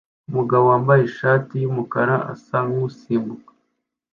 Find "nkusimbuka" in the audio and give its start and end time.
2.67-3.51